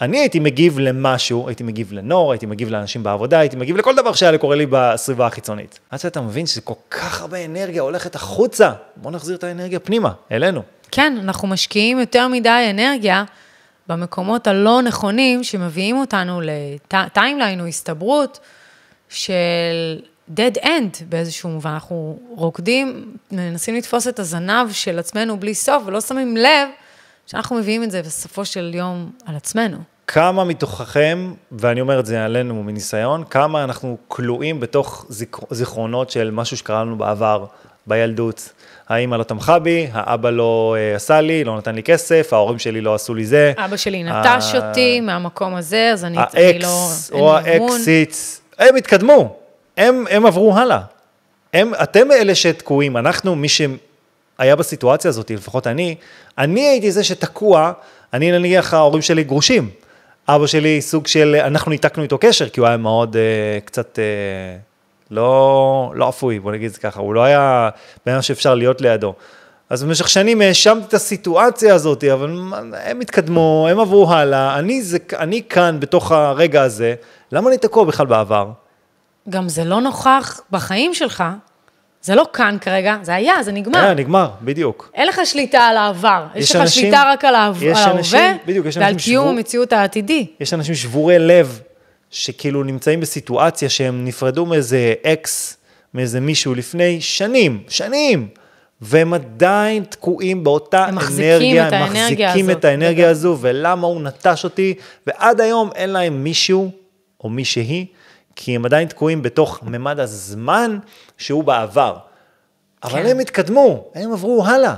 [0.00, 4.12] אני הייתי מגיב למשהו, הייתי מגיב לנור, הייתי מגיב לאנשים בעבודה, הייתי מגיב לכל דבר
[4.12, 5.78] שהיה קורה לי בסביבה החיצונית.
[5.90, 10.12] עד שאתה מבין שזה כל כך הרבה אנרגיה הולכת החוצה, בוא נחזיר את האנרגיה פנימה,
[10.32, 10.62] אלינו.
[10.90, 13.24] כן, אנחנו משקיעים יותר מדי אנרגיה
[13.88, 18.40] במקומות הלא נכונים, שמביאים אותנו לטיימליין או הסתברות
[19.08, 19.32] של
[20.36, 26.00] dead end באיזשהו מובן, אנחנו רוקדים, מנסים לתפוס את הזנב של עצמנו בלי סוף, ולא
[26.00, 26.68] שמים לב
[27.26, 29.76] שאנחנו מביאים את זה בסופו של יום על עצמנו.
[30.06, 35.06] כמה מתוככם, ואני אומר את זה עלינו מניסיון, כמה אנחנו כלואים בתוך
[35.50, 37.44] זיכרונות של משהו שקרה לנו בעבר,
[37.86, 38.52] בילדות.
[38.88, 42.80] האמא לא תמכה בי, האבא לא uh, עשה לי, לא נתן לי כסף, ההורים שלי
[42.80, 43.52] לא עשו לי זה.
[43.56, 46.22] אבא שלי נטש אותי מהמקום הזה, אז אני, לא...
[46.32, 48.16] האקס או האקסיט,
[48.58, 49.36] הם התקדמו,
[49.76, 50.80] הם, הם עברו הלאה.
[51.54, 55.94] הם, אתם אלה שתקועים, אנחנו, מי שהיה בסיטואציה הזאת, לפחות אני,
[56.38, 57.72] אני הייתי זה שתקוע,
[58.12, 59.70] אני נניח ההורים שלי גרושים.
[60.28, 64.04] אבא שלי סוג של, אנחנו ניתקנו איתו קשר, כי הוא היה מאוד אה, קצת אה,
[65.10, 67.70] לא, לא אפוי, בוא נגיד את זה ככה, הוא לא היה
[68.06, 69.14] בן אדם שאפשר להיות לידו.
[69.70, 72.30] אז במשך שנים האשמתי את הסיטואציה הזאת, אבל
[72.84, 76.94] הם התקדמו, הם עברו הלאה, אני, זה, אני כאן בתוך הרגע הזה,
[77.32, 78.50] למה אני תקוע בכלל בעבר?
[79.28, 81.24] גם זה לא נוכח בחיים שלך,
[82.02, 83.78] זה לא כאן כרגע, זה היה, זה נגמר.
[83.78, 84.90] היה, נגמר, בדיוק.
[84.94, 88.98] אין לך שליטה על העבר, יש, יש לך אנשים- שליטה רק על ההווה, ועל אנשים
[88.98, 90.26] קיום המציאות העתידי.
[90.40, 91.60] יש אנשים שבורי לב,
[92.10, 95.56] שכאילו נמצאים בסיטואציה שהם נפרדו מאיזה אקס,
[95.94, 98.28] מאיזה מישהו לפני שנים, שנים,
[98.80, 103.10] והם עדיין תקועים באותה הם אנרגיה, את הם האנרגיה מחזיקים הזאת, את האנרגיה.
[103.10, 104.74] הזו, ולמה הוא נטש אותי,
[105.06, 106.70] ועד היום אין להם מישהו
[107.24, 107.86] או מישהי,
[108.36, 110.78] כי הם עדיין תקועים בתוך ממד הזמן
[111.18, 111.96] שהוא בעבר.
[112.84, 113.06] אבל כן.
[113.06, 114.74] הם התקדמו, הם עברו הלאה.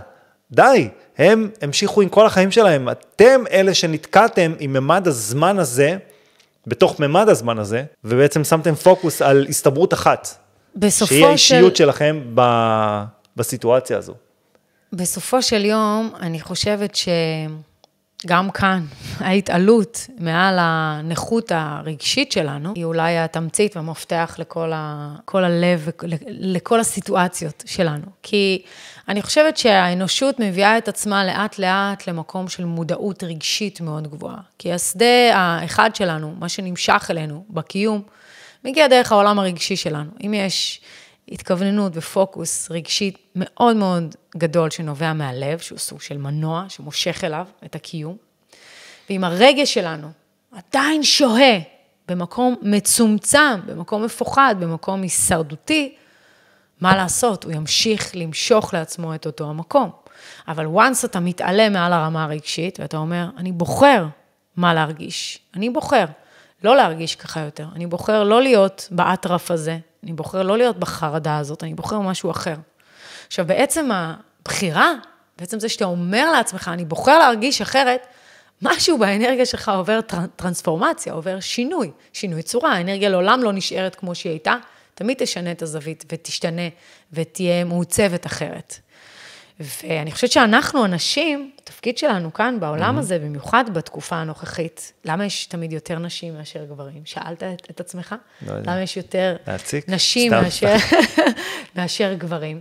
[0.50, 0.88] די,
[1.18, 2.88] הם המשיכו עם כל החיים שלהם.
[2.88, 5.96] אתם אלה שנתקעתם עם ממד הזמן הזה,
[6.66, 10.28] בתוך ממד הזמן הזה, ובעצם שמתם פוקוס על הסתברות אחת.
[10.76, 11.28] בסופו שהיא של...
[11.28, 12.42] האישיות שלכם ב...
[13.36, 14.14] בסיטואציה הזו.
[14.92, 16.94] בסופו של יום, אני חושבת
[18.24, 18.84] שגם כאן,
[19.20, 25.88] ההתעלות מעל הנכות הרגשית שלנו, היא אולי התמצית והמפתח לכל ה, הלב,
[26.28, 28.06] לכל הסיטואציות שלנו.
[28.22, 28.62] כי
[29.08, 34.38] אני חושבת שהאנושות מביאה את עצמה לאט-לאט למקום של מודעות רגשית מאוד גבוהה.
[34.58, 38.02] כי השדה האחד שלנו, מה שנמשך אלינו בקיום,
[38.64, 40.10] מגיע דרך העולם הרגשי שלנו.
[40.26, 40.80] אם יש
[41.28, 47.74] התכווננות ופוקוס רגשית מאוד מאוד גדול שנובע מהלב, שהוא סוג של מנוע שמושך אליו את
[47.74, 48.16] הקיום,
[49.10, 50.08] ואם הרגש שלנו
[50.52, 51.58] עדיין שוהה
[52.08, 55.94] במקום מצומצם, במקום מפוחד, במקום הישרדותי,
[56.80, 57.44] מה לעשות?
[57.44, 59.90] הוא ימשיך למשוך לעצמו את אותו המקום.
[60.48, 64.06] אבל once אתה מתעלה מעל הרמה הרגשית, ואתה אומר, אני בוחר
[64.56, 65.38] מה להרגיש.
[65.54, 66.04] אני בוחר
[66.64, 67.66] לא להרגיש ככה יותר.
[67.74, 72.30] אני בוחר לא להיות באטרף הזה, אני בוחר לא להיות בחרדה הזאת, אני בוחר משהו
[72.30, 72.54] אחר.
[73.26, 74.92] עכשיו, בעצם הבחירה,
[75.38, 78.06] בעצם זה שאתה אומר לעצמך, אני בוחר להרגיש אחרת,
[78.62, 82.72] משהו באנרגיה שלך עובר טר- טרנספורמציה, עובר שינוי, שינוי צורה.
[82.72, 84.54] האנרגיה לעולם לא נשארת כמו שהיא הייתה,
[84.94, 86.68] תמיד תשנה את הזווית ותשתנה
[87.12, 88.78] ותהיה מעוצבת אחרת.
[89.60, 95.72] ואני חושבת שאנחנו, הנשים, התפקיד שלנו כאן בעולם הזה, במיוחד בתקופה הנוכחית, למה יש תמיד
[95.72, 97.02] יותר נשים מאשר גברים?
[97.04, 98.14] שאלת את, את עצמך?
[98.46, 98.72] לא יודע.
[98.72, 99.88] למה יש יותר להציק?
[99.88, 100.42] נשים סתם.
[100.42, 100.76] מאשר,
[101.76, 102.60] מאשר גברים?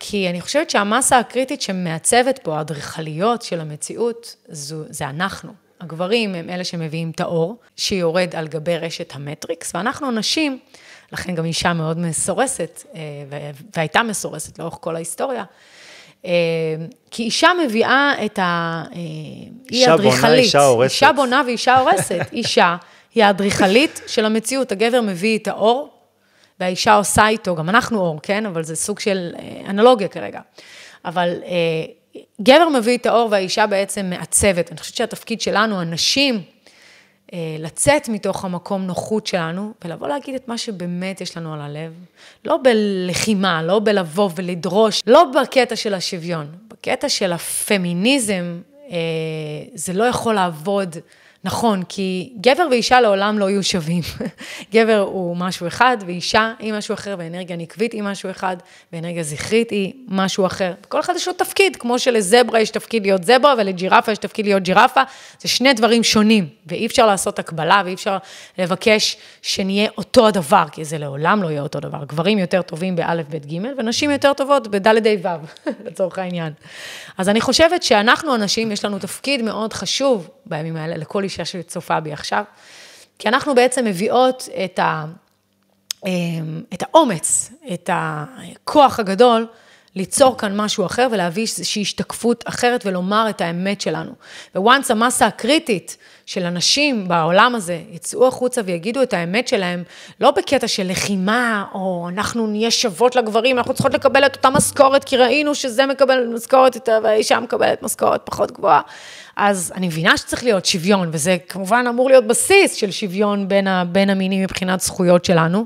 [0.00, 5.52] כי אני חושבת שהמסה הקריטית שמעצבת פה, האדריכליות של המציאות, זו, זה אנחנו.
[5.80, 10.58] הגברים הם אלה שמביאים את האור, שיורד על גבי רשת המטריקס, ואנחנו נשים,
[11.12, 13.00] לכן גם אישה מאוד מסורסת, אה,
[13.76, 15.44] והייתה מסורסת לאורך כל ההיסטוריה,
[17.10, 18.82] כי אישה מביאה את ה...
[18.92, 20.34] אה, היא אישה בונה.
[20.34, 20.92] אישה הורסת.
[20.92, 22.20] אישה בונה ואישה הורסת.
[22.32, 22.76] אישה
[23.14, 24.72] היא האדריכלית של המציאות.
[24.72, 25.88] הגבר מביא את האור,
[26.60, 28.46] והאישה עושה איתו, גם אנחנו אור, כן?
[28.46, 30.40] אבל זה סוג של אה, אנלוגיה כרגע.
[31.04, 34.70] אבל אה, גבר מביא את האור והאישה בעצם מעצבת.
[34.70, 36.40] אני חושבת שהתפקיד שלנו, הנשים, אה,
[37.58, 41.92] לצאת מתוך המקום נוחות שלנו, ולבוא להגיד את מה שבאמת יש לנו על הלב.
[42.44, 48.60] לא בלחימה, לא בלבוא ולדרוש, לא בקטע של השוויון, בקטע של הפמיניזם,
[48.90, 48.96] אה,
[49.74, 50.96] זה לא יכול לעבוד.
[51.44, 54.02] נכון, כי גבר ואישה לעולם לא יהיו שווים.
[54.74, 58.56] גבר הוא משהו אחד, ואישה היא משהו אחר, ואנרגיה נקבית היא משהו אחד,
[58.92, 60.72] ואנרגיה זכרית היא משהו אחר.
[60.88, 64.62] כל אחד יש לו תפקיד, כמו שלזברה יש תפקיד להיות זברה, ולג'ירפה יש תפקיד להיות
[64.62, 65.00] ג'ירפה,
[65.40, 68.16] זה שני דברים שונים, ואי אפשר לעשות הקבלה, ואי אפשר
[68.58, 72.04] לבקש שנהיה אותו הדבר, כי זה לעולם לא יהיה אותו דבר.
[72.04, 76.52] גברים יותר טובים באלף, בית, גימל, ונשים יותר טובות בדלת ה' ו', לצורך העניין.
[77.18, 82.00] אז אני חושבת שאנחנו הנשים, יש לנו תפקיד מאוד חשוב בימים האלה, לכל אישה שצופה
[82.00, 82.44] בי עכשיו,
[83.18, 85.04] כי אנחנו בעצם מביאות את, ה,
[86.06, 89.46] אמ, את האומץ, את הכוח הגדול,
[89.96, 94.12] ליצור כאן משהו אחר ולהביא איזושהי השתקפות אחרת ולומר את האמת שלנו.
[94.54, 99.82] וואנס המסה הקריטית של אנשים בעולם הזה יצאו החוצה ויגידו את האמת שלהם,
[100.20, 105.04] לא בקטע של לחימה, או אנחנו נהיה שוות לגברים, אנחנו צריכות לקבל את אותה משכורת,
[105.04, 108.80] כי ראינו שזה מקבל משכורת, והאישה מקבלת משכורת פחות גבוהה.
[109.36, 113.84] אז אני מבינה שצריך להיות שוויון, וזה כמובן אמור להיות בסיס של שוויון בין, ה,
[113.84, 115.64] בין המינים מבחינת זכויות שלנו,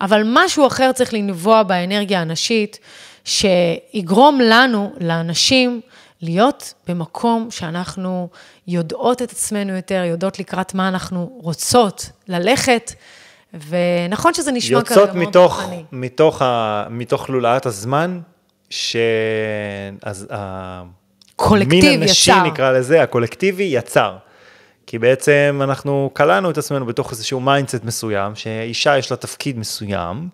[0.00, 2.78] אבל משהו אחר צריך לנבוע באנרגיה הנשית,
[3.24, 5.80] שיגרום לנו, לאנשים,
[6.22, 8.28] להיות במקום שאנחנו
[8.68, 12.92] יודעות את עצמנו יותר, יודעות לקראת מה אנחנו רוצות ללכת,
[13.68, 15.84] ונכון שזה נשמע יוצאות מאוד מתוך, רוחני.
[15.92, 18.20] מתוך, ה, מתוך לולאת הזמן,
[18.70, 18.96] ש...
[20.02, 20.82] אז ה...
[21.36, 22.42] collective mind הנשי, יצר.
[22.42, 24.16] נקרא לזה, הקולקטיבי יצר.
[24.86, 30.28] כי בעצם אנחנו כלאנו את עצמנו בתוך איזשהו mindset מסוים, שאישה יש לה תפקיד מסוים,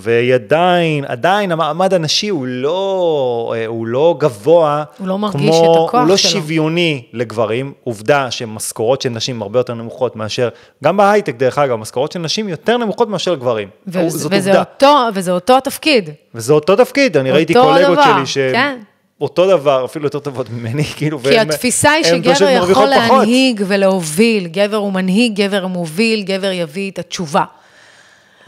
[0.00, 4.84] והיא עדיין, עדיין המעמד הנשי הוא לא, אה, הוא לא גבוה.
[4.98, 6.30] הוא לא מרגיש כמו, את הכוח הוא לא שלו.
[6.30, 7.72] שוויוני לגברים.
[7.84, 10.48] עובדה שמשכורות של נשים הרבה יותר נמוכות מאשר,
[10.84, 13.68] גם בהייטק דרך אגב, משכורות של נשים יותר נמוכות מאשר גברים.
[13.86, 14.58] ו- זאת וזה עובדה.
[14.72, 16.10] אותו, וזה אותו התפקיד.
[16.34, 18.78] וזה אותו תפקיד, אני ראיתי אותו קולגות דבר, שלי שהם כן.
[19.20, 23.10] אותו דבר, אפילו יותר טובות ממני, כאילו, כי והם- התפיסה היא שגבר יכול מרוויחות פחות.
[23.18, 24.46] להנהיג ולהוביל.
[24.46, 27.44] גבר הוא מנהיג, גבר מוביל, גבר יביא את התשובה.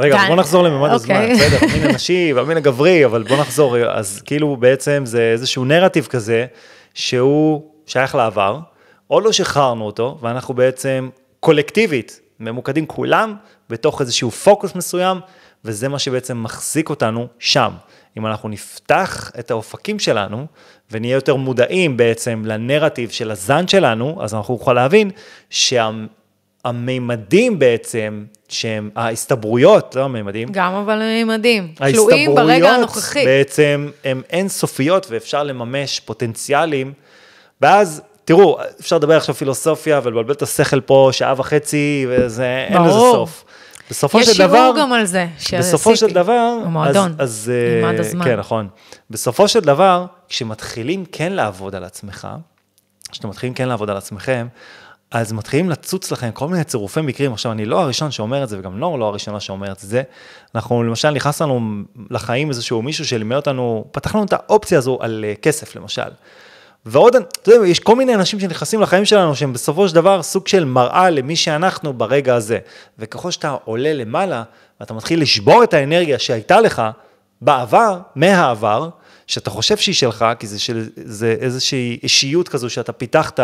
[0.01, 0.27] רגע.
[0.29, 1.35] בוא נחזור לממד הזמן, אוקיי.
[1.35, 6.47] בסדר, המין הנשי והמין הגברי, אבל בוא נחזור, אז כאילו בעצם זה איזשהו נרטיב כזה,
[6.95, 8.59] שהוא שייך לעבר,
[9.07, 11.09] עוד לא שחררנו אותו, ואנחנו בעצם
[11.41, 13.35] קולקטיבית, ממוקדים כולם
[13.71, 15.21] בתוך איזשהו פוקוס מסוים,
[15.65, 17.71] וזה מה שבעצם מחזיק אותנו שם.
[18.19, 20.47] אם אנחנו נפתח את האופקים שלנו,
[20.91, 25.11] ונהיה יותר מודעים בעצם לנרטיב של הזן שלנו, אז אנחנו נוכל להבין
[25.51, 25.91] שה...
[26.65, 31.73] המימדים בעצם, שהם ההסתברויות, לא המימדים, גם אבל הם מדהים.
[31.75, 33.25] תלויים ברגע ההסתברויות הנוכחי.
[33.25, 36.93] בעצם הן אינסופיות ואפשר לממש פוטנציאלים,
[37.61, 42.91] ואז, תראו, אפשר לדבר עכשיו פילוסופיה ולבלבל את השכל פה שעה וחצי, וזה, אין לזה
[42.91, 43.13] ברור.
[43.15, 43.45] סוף.
[43.91, 45.27] בסופו יש של דבר, שיעור גם על זה,
[45.59, 48.25] בסופו של שעשיתי, דבר, במועדון, אז, עם אה, הזמן.
[48.25, 48.69] כן, נכון.
[49.11, 52.29] בסופו של דבר, כשמתחילים כן לעבוד על עצמך,
[53.11, 54.47] כשאתם מתחילים כן לעבוד על עצמכם,
[55.11, 57.33] אז מתחילים לצוץ לכם כל מיני צירופי מקרים.
[57.33, 60.03] עכשיו, אני לא הראשון שאומר את זה, וגם נור לא הראשונה שאומרת את זה.
[60.55, 61.61] אנחנו, למשל, נכנס לנו
[62.11, 66.03] לחיים איזשהו מישהו שלימד אותנו, פתח לנו את האופציה הזו על אה, כסף, למשל.
[66.87, 70.49] ועוד, אתה יודע, יש כל מיני אנשים שנכנסים לחיים שלנו, שהם בסופו של דבר סוג
[70.49, 72.59] של מראה למי שאנחנו ברגע הזה.
[72.99, 74.43] וככל שאתה עולה למעלה,
[74.81, 76.83] ואתה מתחיל לשבור את האנרגיה שהייתה לך
[77.41, 78.89] בעבר, מהעבר,
[79.31, 83.41] שאתה חושב שהיא שלך, כי זה, של, זה איזושהי אישיות כזו שאתה פיתחת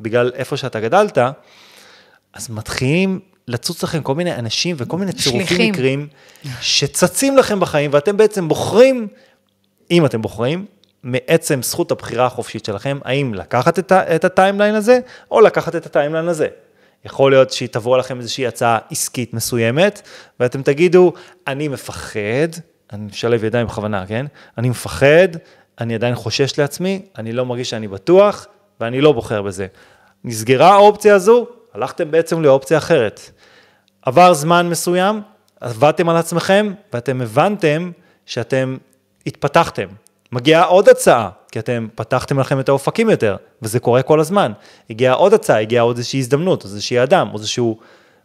[0.00, 1.18] בגלל איפה שאתה גדלת,
[2.32, 5.72] אז מתחילים לצוץ לכם כל מיני אנשים וכל מיני צירופים.
[5.72, 6.08] מקרים
[6.60, 9.08] שצצים לכם בחיים, ואתם בעצם בוחרים,
[9.90, 10.66] אם אתם בוחרים,
[11.02, 14.98] מעצם זכות הבחירה החופשית שלכם, האם לקחת את, את ה timeline הזה,
[15.30, 16.48] או לקחת את ה timeline הזה.
[17.04, 20.02] יכול להיות שהיא תבוא לכם איזושהי הצעה עסקית מסוימת,
[20.40, 21.12] ואתם תגידו,
[21.46, 22.48] אני מפחד,
[22.92, 24.26] אני משלב ידיים בכוונה, כן?
[24.58, 25.28] אני מפחד,
[25.80, 28.46] אני עדיין חושש לעצמי, אני לא מרגיש שאני בטוח,
[28.80, 29.66] ואני לא בוחר בזה.
[30.24, 33.30] נסגרה האופציה הזו, הלכתם בעצם לאופציה אחרת.
[34.02, 35.20] עבר זמן מסוים,
[35.60, 37.90] עבדתם על עצמכם, ואתם הבנתם
[38.26, 38.76] שאתם
[39.26, 39.86] התפתחתם.
[40.32, 44.52] מגיעה עוד הצעה, כי אתם פתחתם לכם את האופקים יותר, וזה קורה כל הזמן.
[44.90, 47.78] הגיעה עוד הצעה, הגיעה עוד איזושהי הזדמנות, איזושהי אדם, איזשהו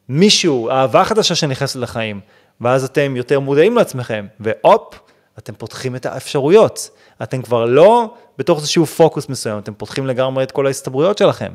[0.09, 2.19] מישהו, אהבה חדשה שנכנסת לחיים,
[2.63, 4.99] ואז אתם יותר מודעים לעצמכם, והופ,
[5.37, 6.89] אתם פותחים את האפשרויות.
[7.23, 11.53] אתם כבר לא בתוך איזשהו פוקוס מסוים, אתם פותחים לגמרי את כל ההסתברויות שלכם.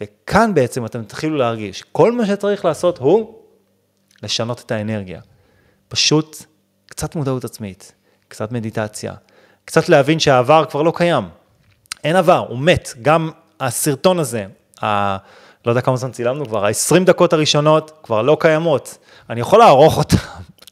[0.00, 3.34] וכאן בעצם אתם תתחילו להרגיש, כל מה שצריך לעשות הוא
[4.22, 5.20] לשנות את האנרגיה.
[5.88, 6.36] פשוט
[6.86, 7.92] קצת מודעות עצמית,
[8.28, 9.14] קצת מדיטציה,
[9.64, 11.24] קצת להבין שהעבר כבר לא קיים.
[12.04, 12.88] אין עבר, הוא מת.
[13.02, 14.46] גם הסרטון הזה.
[15.66, 18.98] לא יודע כמה זמן צילמנו כבר, ה-20 דקות הראשונות כבר לא קיימות.
[19.30, 20.16] אני יכול לערוך אותם,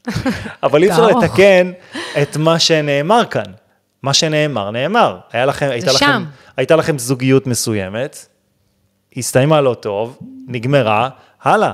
[0.62, 1.06] אבל אי אפשר.
[1.06, 1.72] לתקן
[2.22, 3.52] את מה שנאמר כאן.
[4.02, 5.18] מה שנאמר, נאמר.
[5.32, 6.24] היה לכם, הייתה לכם.
[6.56, 8.26] הייתה לכם זוגיות מסוימת,
[9.16, 11.08] הסתיימה לא טוב, נגמרה,
[11.42, 11.72] הלאה.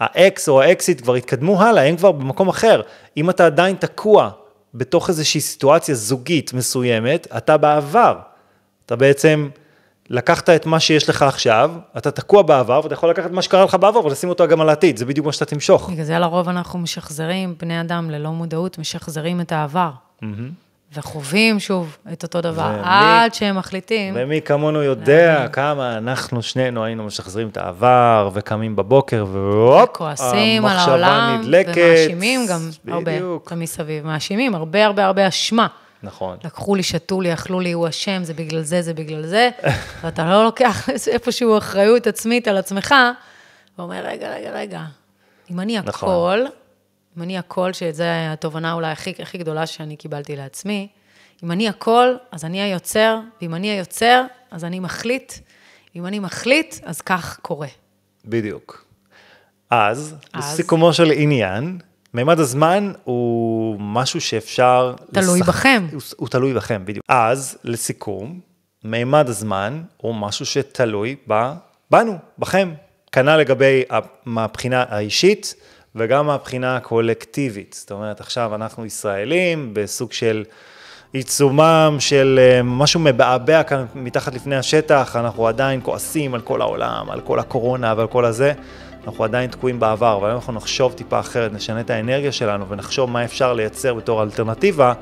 [0.00, 2.80] האקס או האקסיט כבר התקדמו הלאה, הם כבר במקום אחר.
[3.16, 4.30] אם אתה עדיין תקוע
[4.74, 8.18] בתוך איזושהי סיטואציה זוגית מסוימת, אתה בעבר.
[8.86, 9.48] אתה בעצם
[10.10, 13.64] לקחת את מה שיש לך עכשיו, אתה תקוע בעבר, ואתה יכול לקחת את מה שקרה
[13.64, 15.90] לך בעבר ולשים אותו גם על העתיד, זה בדיוק מה שאתה תמשוך.
[15.90, 19.90] בגלל זה לרוב אנחנו משחזרים, בני אדם ללא מודעות, משחזרים את העבר.
[20.96, 24.14] וחווים שוב את אותו דבר, ומי- עד שהם מחליטים.
[24.16, 30.76] ומי כמונו יודע כמה אנחנו שנינו היינו משחזרים את העבר, וקמים בבוקר, והופ, כועסים על
[30.76, 31.76] העולם, נדלקת.
[31.76, 33.52] ומאשימים גם הרבה, בדיוק.
[33.52, 35.66] מסביב, מאשימים, הרבה הרבה הרבה אשמה.
[36.02, 36.38] נכון.
[36.44, 39.50] לקחו לי, שתו לי, אכלו לי, הוא אשם, זה בגלל זה, זה בגלל זה,
[40.02, 42.94] ואתה לא לוקח איפשהו אחריות עצמית על עצמך,
[43.78, 44.82] ואומר, רגע, רגע, רגע,
[45.50, 46.08] אם אני נכון.
[46.08, 46.44] הכל,
[47.16, 50.88] אם אני הכל, שזו התובנה אולי הכי, הכי גדולה שאני קיבלתי לעצמי,
[51.44, 55.32] אם אני הכל, אז אני היוצר, ואם אני היוצר, אז אני מחליט,
[55.94, 57.68] ואם אני מחליט, אז כך קורה.
[58.24, 58.84] בדיוק.
[59.70, 60.52] אז, אז?
[60.52, 61.78] לסיכומו של עניין,
[62.14, 64.94] מימד הזמן הוא משהו שאפשר...
[65.12, 65.86] תלוי בכם.
[65.92, 67.04] הוא, הוא תלוי בכם, בדיוק.
[67.08, 68.40] אז, לסיכום,
[68.84, 71.52] מימד הזמן הוא משהו שתלוי ב,
[71.90, 72.72] בנו, בכם.
[73.12, 73.82] כנ"ל לגבי
[74.24, 75.54] מהבחינה האישית
[75.94, 77.76] וגם מהבחינה הקולקטיבית.
[77.78, 80.44] זאת אומרת, עכשיו אנחנו ישראלים בסוג של
[81.12, 87.10] בעיצומם של אה, משהו מבעבע כאן מתחת לפני השטח, אנחנו עדיין כועסים על כל העולם,
[87.10, 88.52] על כל הקורונה ועל כל הזה.
[89.06, 93.10] אנחנו עדיין תקועים בעבר, אבל אם אנחנו נחשוב טיפה אחרת, נשנה את האנרגיה שלנו ונחשוב
[93.10, 94.92] מה אפשר לייצר בתור אלטרנטיבה,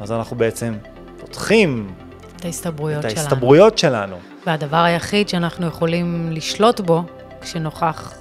[0.00, 0.74] אז אנחנו בעצם
[1.20, 1.94] פותחים
[2.36, 3.22] את ההסתברויות את שלנו.
[3.22, 4.16] ההסתברויות שלנו.
[4.46, 7.02] והדבר היחיד שאנחנו יכולים לשלוט בו,
[7.40, 8.14] כשנוכח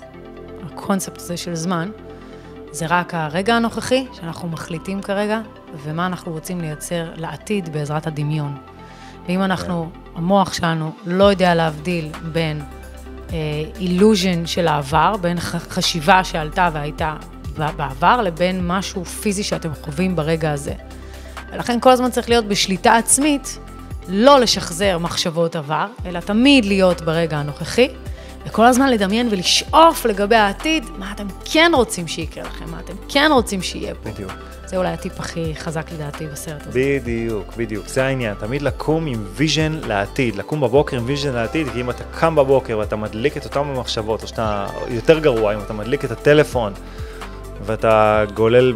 [0.65, 1.89] הקונספט הזה של זמן,
[2.71, 5.41] זה רק הרגע הנוכחי, שאנחנו מחליטים כרגע,
[5.83, 8.57] ומה אנחנו רוצים לייצר לעתיד בעזרת הדמיון.
[9.27, 12.61] ואם אנחנו, המוח שלנו לא יודע להבדיל בין
[13.79, 17.15] אילוז'ן של העבר, בין חשיבה שעלתה והייתה
[17.57, 20.73] בעבר, לבין משהו פיזי שאתם חווים ברגע הזה.
[21.53, 23.59] ולכן כל הזמן צריך להיות בשליטה עצמית,
[24.07, 27.87] לא לשחזר מחשבות עבר, אלא תמיד להיות ברגע הנוכחי,
[28.45, 33.29] וכל הזמן לדמיין ולשאוף לגבי העתיד, מה אתם כן רוצים שיקרה לכם, מה אתם כן
[33.33, 34.09] רוצים שיהיה פה.
[34.09, 34.31] בדיוק.
[34.65, 36.99] זה אולי הטיפ הכי חזק לדעתי בסרט הזה.
[36.99, 41.81] בדיוק, בדיוק, זה העניין, תמיד לקום עם vision לעתיד, לקום בבוקר עם vision לעתיד, כי
[41.81, 45.73] אם אתה קם בבוקר ואתה מדליק את אותן המחשבות, או שאתה, יותר גרוע, אם אתה
[45.73, 46.73] מדליק את הטלפון
[47.65, 48.73] ואתה גולל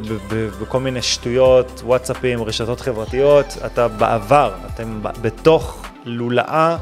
[0.61, 6.77] בכל מיני שטויות, וואטסאפים, רשתות חברתיות, אתה בעבר, אתם בתוך לולאה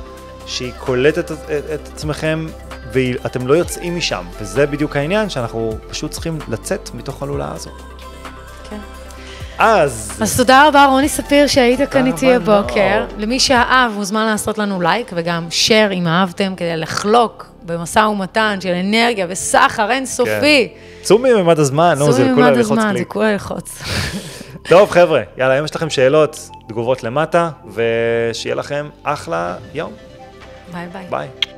[0.45, 2.45] שהיא קולטת את, את, את עצמכם
[2.93, 7.73] ואתם לא יוצאים משם, וזה בדיוק העניין, שאנחנו פשוט צריכים לצאת מתוך הלולאה הזאת.
[8.69, 8.77] כן.
[9.57, 10.17] אז...
[10.21, 12.33] אז תודה רבה, רוני ספיר, שהיית כאן איתי.
[12.33, 13.05] הבוקר.
[13.17, 18.73] למי שאהב, מוזמן לעשות לנו לייק, וגם share אם אהבתם, כדי לחלוק במשא ומתן של
[18.73, 20.73] אנרגיה וסחר אינסופי.
[21.01, 23.07] צאו ממד הזמן, נו, זה כולה ממד ללחוץ הזמן, זה קליק.
[23.07, 23.81] כולה ללחוץ.
[24.69, 29.91] טוב, חבר'ה, יאללה, אם יש לכם שאלות, תגובות למטה, ושיהיה לכם אחלה יום.
[30.73, 31.05] ביי ביי.
[31.09, 31.54] ביי.